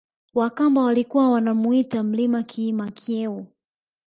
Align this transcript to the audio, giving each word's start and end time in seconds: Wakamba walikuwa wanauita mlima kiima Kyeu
Wakamba 0.33 0.81
walikuwa 0.81 1.31
wanauita 1.31 2.03
mlima 2.03 2.43
kiima 2.43 2.91
Kyeu 2.91 3.45